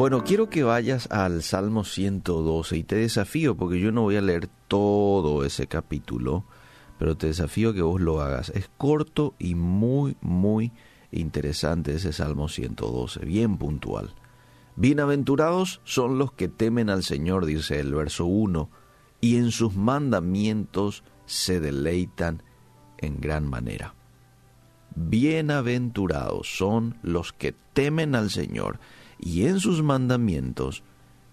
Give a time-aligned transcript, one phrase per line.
[0.00, 4.22] Bueno, quiero que vayas al Salmo 112 y te desafío, porque yo no voy a
[4.22, 6.46] leer todo ese capítulo,
[6.98, 8.48] pero te desafío que vos lo hagas.
[8.48, 10.72] Es corto y muy, muy
[11.12, 14.14] interesante ese Salmo 112, bien puntual.
[14.74, 18.70] Bienaventurados son los que temen al Señor, dice el verso 1,
[19.20, 22.42] y en sus mandamientos se deleitan
[22.96, 23.94] en gran manera.
[24.94, 28.80] Bienaventurados son los que temen al Señor
[29.20, 30.82] y en sus mandamientos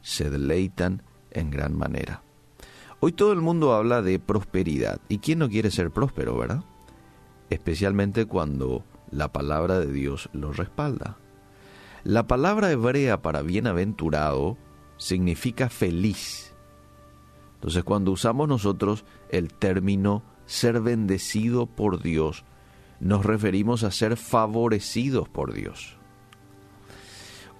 [0.00, 2.22] se deleitan en gran manera.
[3.00, 5.00] Hoy todo el mundo habla de prosperidad.
[5.08, 6.62] ¿Y quién no quiere ser próspero, verdad?
[7.50, 11.18] Especialmente cuando la palabra de Dios lo respalda.
[12.04, 14.56] La palabra hebrea para bienaventurado
[14.96, 16.54] significa feliz.
[17.54, 22.44] Entonces cuando usamos nosotros el término ser bendecido por Dios,
[23.00, 25.96] nos referimos a ser favorecidos por Dios.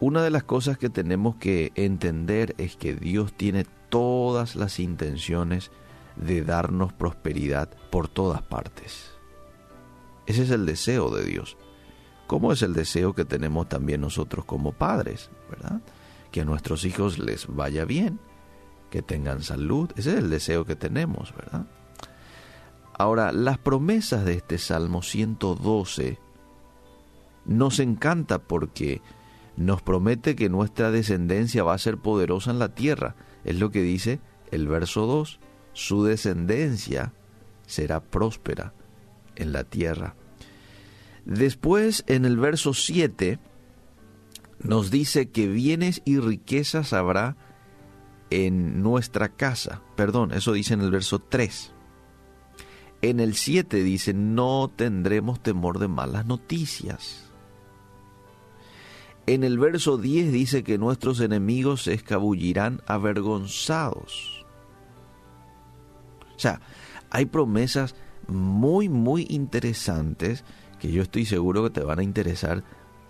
[0.00, 5.72] Una de las cosas que tenemos que entender es que Dios tiene todas las intenciones
[6.14, 9.10] de darnos prosperidad por todas partes.
[10.26, 11.56] Ese es el deseo de Dios.
[12.28, 15.80] Como es el deseo que tenemos también nosotros como padres, ¿verdad?
[16.30, 18.20] Que a nuestros hijos les vaya bien,
[18.90, 19.90] que tengan salud.
[19.96, 21.66] Ese es el deseo que tenemos, ¿verdad?
[22.92, 26.18] Ahora, las promesas de este Salmo 112
[27.46, 29.00] nos encanta porque
[29.58, 33.16] nos promete que nuestra descendencia va a ser poderosa en la tierra.
[33.44, 34.20] Es lo que dice
[34.52, 35.40] el verso 2.
[35.72, 37.12] Su descendencia
[37.66, 38.72] será próspera
[39.34, 40.14] en la tierra.
[41.24, 43.40] Después, en el verso 7,
[44.60, 47.36] nos dice que bienes y riquezas habrá
[48.30, 49.82] en nuestra casa.
[49.96, 51.72] Perdón, eso dice en el verso 3.
[53.02, 57.27] En el 7 dice, no tendremos temor de malas noticias.
[59.28, 64.46] En el verso 10 dice que nuestros enemigos se escabullirán avergonzados.
[66.34, 66.62] O sea,
[67.10, 67.94] hay promesas
[68.26, 70.44] muy, muy interesantes
[70.80, 72.64] que yo estoy seguro que te van a interesar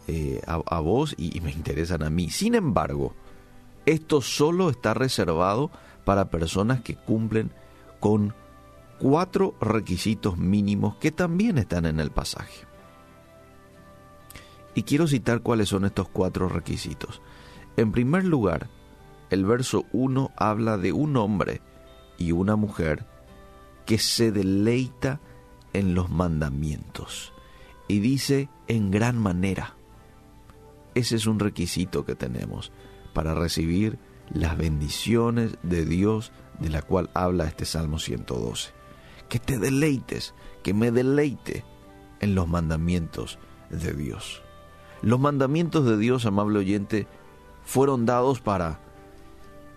[0.08, 2.30] eh, a, vos y, y me interesan a mí.
[2.30, 3.14] Sin embargo,
[3.86, 5.70] esto solo está reservado
[6.04, 7.52] para personas que cumplen
[8.00, 8.34] con
[8.98, 12.67] cuatro requisitos mínimos que también están en el pasaje.
[14.78, 17.20] Y quiero citar cuáles son estos cuatro requisitos.
[17.76, 18.68] En primer lugar,
[19.28, 21.62] el verso 1 habla de un hombre
[22.16, 23.04] y una mujer
[23.86, 25.20] que se deleita
[25.72, 27.32] en los mandamientos.
[27.88, 29.74] Y dice en gran manera.
[30.94, 32.70] Ese es un requisito que tenemos
[33.14, 33.98] para recibir
[34.32, 38.70] las bendiciones de Dios de la cual habla este Salmo 112.
[39.28, 41.64] Que te deleites, que me deleite
[42.20, 43.40] en los mandamientos
[43.70, 44.44] de Dios.
[45.02, 47.06] Los mandamientos de Dios, amable oyente,
[47.64, 48.80] fueron dados para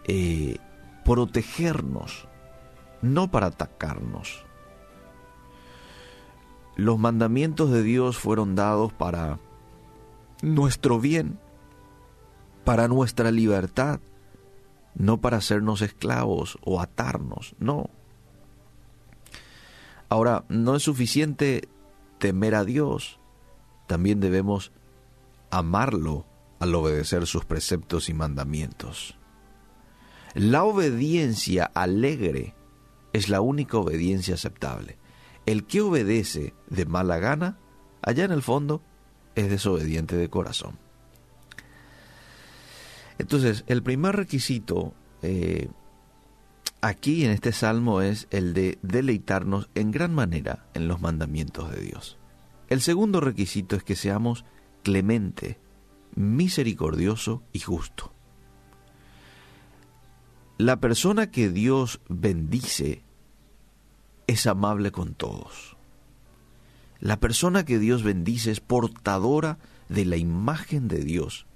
[0.06, 0.58] eh,
[1.06, 2.28] protegernos,
[3.02, 4.46] no para atacarnos.
[6.76, 9.40] Los mandamientos de Dios fueron dados para
[10.42, 11.38] nuestro bien,
[12.64, 14.00] para nuestra libertad,
[14.96, 17.90] no para hacernos esclavos o atarnos, no.
[20.10, 21.70] Ahora, no es suficiente
[22.18, 23.20] temer a Dios,
[23.88, 24.72] también debemos
[25.52, 26.26] amarlo
[26.60, 29.18] al obedecer sus preceptos y mandamientos.
[30.34, 32.56] La obediencia alegre
[33.14, 34.98] es la única obediencia aceptable.
[35.46, 37.58] El que obedece de mala gana,
[38.02, 38.82] allá en el fondo,
[39.36, 40.78] es desobediente de corazón.
[43.18, 45.70] Entonces, el primer requisito eh,
[46.82, 51.82] aquí en este salmo es el de deleitarnos en gran manera en los mandamientos de
[51.82, 52.18] Dios.
[52.70, 54.46] El segundo requisito es que seamos
[54.84, 55.60] clemente,
[56.16, 58.14] misericordioso y justo.
[60.58, 63.04] La persona que Dios bendice
[64.28, 65.76] es amable con todos.
[67.00, 69.58] La persona que Dios bendice es portadora
[69.90, 71.48] de la imagen de Dios.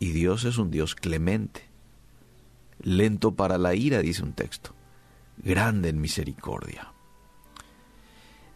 [0.00, 1.62] Y Dios es un Dios clemente,
[2.82, 4.74] lento para la ira, dice un texto,
[5.38, 6.92] grande en misericordia.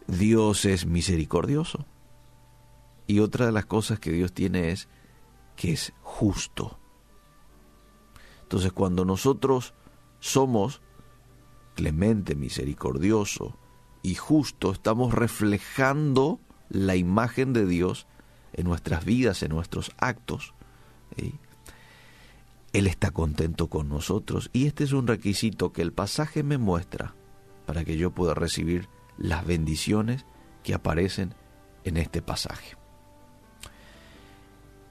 [0.07, 1.85] Dios es misericordioso.
[3.09, 4.87] Y otra de las cosas que Dios tiene es
[5.55, 6.77] que es justo.
[8.43, 9.73] Entonces cuando nosotros
[10.19, 10.83] somos
[11.73, 13.57] clemente, misericordioso
[14.03, 16.39] y justo, estamos reflejando
[16.69, 18.05] la imagen de Dios
[18.53, 20.53] en nuestras vidas, en nuestros actos.
[22.73, 27.15] Él está contento con nosotros y este es un requisito que el pasaje me muestra
[27.65, 30.27] para que yo pueda recibir las bendiciones
[30.61, 31.33] que aparecen
[31.83, 32.78] en este pasaje.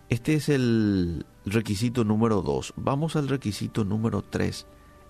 [0.09, 2.73] Este es el requisito número dos.
[2.77, 4.67] Vamos al requisito número tres.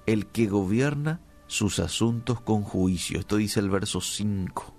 [0.07, 3.19] El que gobierna sus asuntos con juicio.
[3.19, 4.75] Esto dice el verso 5.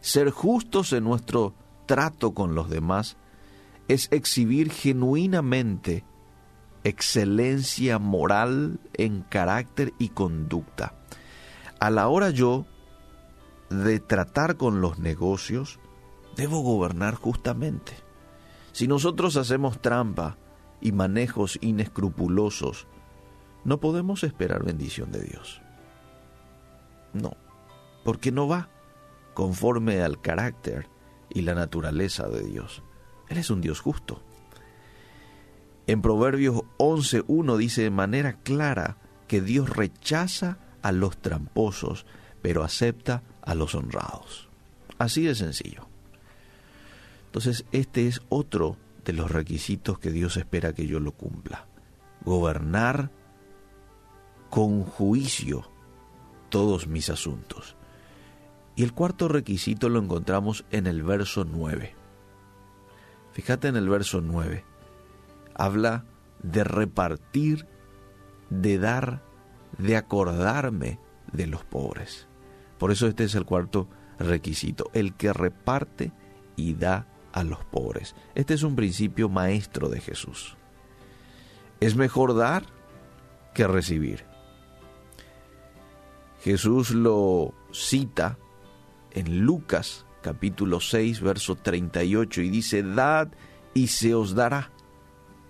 [0.00, 1.54] Ser justos en nuestro
[1.86, 3.16] trato con los demás
[3.88, 6.04] es exhibir genuinamente
[6.84, 10.94] excelencia moral en carácter y conducta.
[11.78, 12.66] A la hora yo
[13.70, 15.78] de tratar con los negocios,
[16.36, 18.01] debo gobernar justamente.
[18.72, 20.38] Si nosotros hacemos trampa
[20.80, 22.86] y manejos inescrupulosos,
[23.64, 25.60] no podemos esperar bendición de Dios.
[27.12, 27.36] No,
[28.04, 28.68] porque no va
[29.34, 30.88] conforme al carácter
[31.30, 32.82] y la naturaleza de Dios.
[33.28, 34.22] Él es un Dios justo.
[35.86, 38.98] En Proverbios 11.1 dice de manera clara
[39.28, 42.06] que Dios rechaza a los tramposos,
[42.40, 44.48] pero acepta a los honrados.
[44.98, 45.91] Así de sencillo.
[47.32, 48.76] Entonces, este es otro
[49.06, 51.66] de los requisitos que Dios espera que yo lo cumpla.
[52.26, 53.10] Gobernar
[54.50, 55.66] con juicio
[56.50, 57.74] todos mis asuntos.
[58.76, 61.94] Y el cuarto requisito lo encontramos en el verso 9.
[63.32, 64.62] Fíjate en el verso 9.
[65.54, 66.04] Habla
[66.42, 67.66] de repartir,
[68.50, 69.22] de dar,
[69.78, 71.00] de acordarme
[71.32, 72.28] de los pobres.
[72.76, 73.88] Por eso este es el cuarto
[74.18, 76.12] requisito, el que reparte
[76.56, 78.14] y da a los pobres.
[78.34, 80.56] Este es un principio maestro de Jesús.
[81.80, 82.64] Es mejor dar
[83.54, 84.24] que recibir.
[86.42, 88.38] Jesús lo cita
[89.12, 93.28] en Lucas capítulo 6, verso 38 y dice, dad
[93.74, 94.70] y se os dará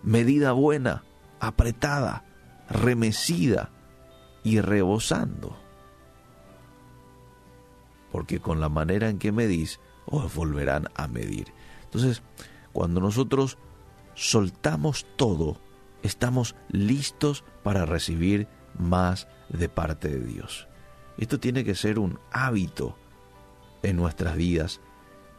[0.02, 1.04] medida buena,
[1.38, 2.24] apretada,
[2.68, 3.70] remecida
[4.42, 5.56] y rebosando.
[8.10, 11.52] Porque con la manera en que medís, os volverán a medir.
[11.84, 12.22] Entonces,
[12.72, 13.58] cuando nosotros
[14.14, 15.60] soltamos todo,
[16.02, 20.68] estamos listos para recibir más de parte de Dios.
[21.18, 22.96] Esto tiene que ser un hábito
[23.82, 24.80] en nuestras vidas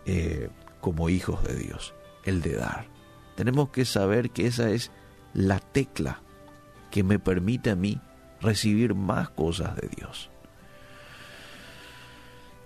[0.06, 0.50] eh,
[0.82, 1.94] como hijos de Dios,
[2.24, 2.88] el de dar.
[3.36, 4.92] Tenemos que saber que esa es
[5.34, 6.22] la tecla
[6.92, 8.00] que me permite a mí
[8.40, 10.30] recibir más cosas de Dios.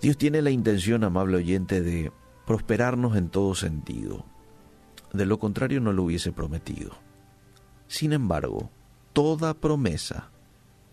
[0.01, 2.11] Dios tiene la intención, amable oyente, de
[2.45, 4.25] prosperarnos en todo sentido.
[5.13, 6.91] De lo contrario no lo hubiese prometido.
[7.87, 8.69] Sin embargo,
[9.13, 10.29] toda promesa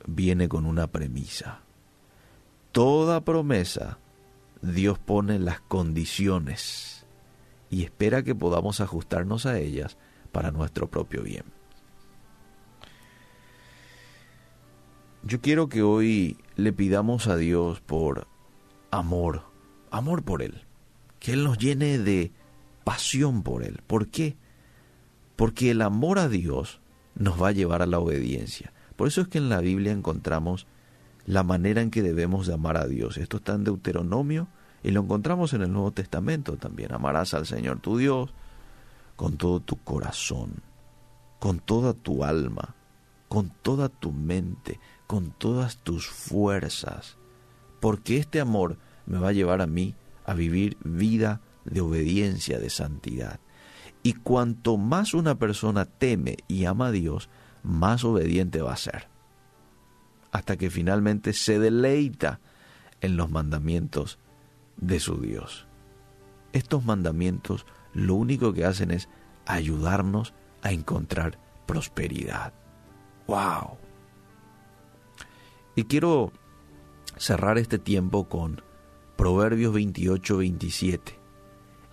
[0.07, 1.61] viene con una premisa.
[2.73, 3.99] Toda promesa,
[4.63, 7.07] Dios pone las condiciones
[7.71, 9.97] y espera que podamos ajustarnos a ellas
[10.33, 11.45] para nuestro propio bien.
[15.23, 18.27] Yo quiero que hoy le pidamos a Dios por
[18.99, 19.43] amor,
[19.91, 20.65] amor por Él
[21.25, 22.33] que Él nos llene de
[22.85, 23.81] pasión por Él.
[23.87, 24.37] ¿Por qué?
[25.37, 26.83] Porque el amor a Dios
[27.15, 28.75] nos va a llevar a la obediencia.
[28.95, 30.67] Por eso es que en la Biblia encontramos
[31.25, 33.17] la manera en que debemos de amar a Dios.
[33.17, 34.49] Esto está en Deuteronomio
[34.83, 36.93] y lo encontramos en el Nuevo Testamento también.
[36.93, 38.35] Amarás al Señor tu Dios
[39.17, 40.57] con todo tu corazón,
[41.39, 42.75] con toda tu alma,
[43.29, 47.17] con toda tu mente, con todas tus fuerzas.
[47.85, 49.95] Porque este amor me va a llevar a mí
[50.25, 53.41] a vivir vida de obediencia, de santidad.
[54.03, 57.29] Y cuanto más una persona teme y ama a Dios,
[57.63, 59.09] más obediente va a ser.
[60.33, 62.41] Hasta que finalmente se deleita
[63.03, 64.19] en los mandamientos
[64.79, 65.67] de su Dios.
[66.55, 69.11] Estos mandamientos lo único que hacen es
[69.45, 70.33] ayudarnos
[70.63, 72.55] a encontrar prosperidad.
[73.27, 73.77] ¡Wow!
[75.77, 76.33] Y quiero
[77.17, 78.63] cerrar este tiempo con
[79.17, 81.21] Proverbios 28, 27.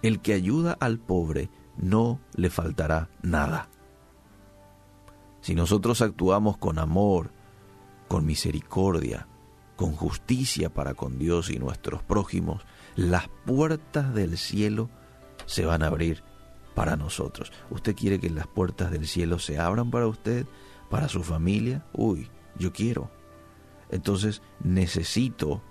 [0.02, 3.70] El que ayuda al pobre no le faltará nada.
[5.42, 7.32] Si nosotros actuamos con amor,
[8.08, 9.28] con misericordia,
[9.76, 12.64] con justicia para con Dios y nuestros prójimos,
[12.96, 14.90] las puertas del cielo
[15.46, 16.24] se van a abrir
[16.76, 17.52] para nosotros.
[17.70, 20.46] ¿Usted quiere que las puertas del cielo se abran para usted,
[20.90, 21.86] para su familia?
[21.94, 23.10] Uy, yo quiero.
[23.92, 25.62] Entonces necesito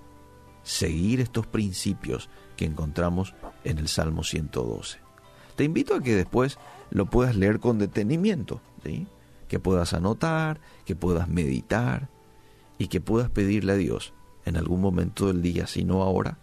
[0.62, 3.34] seguir estos principios que encontramos
[3.64, 4.98] en el Salmo 112.
[5.56, 6.58] Te invito a que después
[6.90, 9.06] lo puedas leer con detenimiento, ¿sí?
[9.48, 12.08] que puedas anotar, que puedas meditar
[12.78, 14.12] y que puedas pedirle a Dios
[14.44, 16.38] en algún momento del día, si no ahora,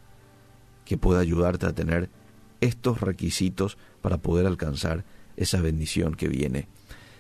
[0.86, 2.10] que pueda ayudarte a tener
[2.62, 5.06] estos requisitos para poder alcanzar
[5.36, 6.68] esa bendición que viene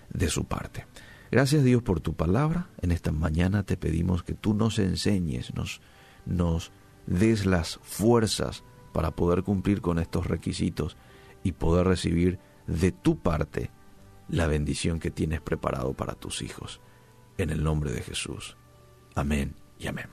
[0.10, 0.86] de su parte.
[1.32, 2.70] Gracias Dios por tu palabra.
[2.82, 5.54] En esta mañana te pedimos que tú nos enseñes,
[6.26, 6.72] nos,
[7.06, 10.98] des las fuerzas para poder cumplir con estos requisitos
[11.44, 13.72] y poder recibir de tu parte
[14.28, 16.82] la bendición que tienes preparado para tus hijos.
[17.38, 18.58] En el nombre de Jesús.
[19.16, 20.08] Amén y amén.